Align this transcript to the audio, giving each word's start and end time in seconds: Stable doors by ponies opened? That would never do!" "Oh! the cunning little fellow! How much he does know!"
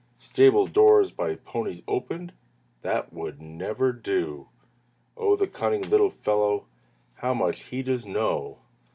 Stable 0.17 0.65
doors 0.65 1.11
by 1.11 1.35
ponies 1.35 1.83
opened? 1.87 2.33
That 2.81 3.13
would 3.13 3.39
never 3.39 3.91
do!" 3.93 4.47
"Oh! 5.15 5.35
the 5.35 5.45
cunning 5.45 5.83
little 5.87 6.09
fellow! 6.09 6.65
How 7.13 7.35
much 7.35 7.65
he 7.65 7.83
does 7.83 8.03
know!" 8.03 8.57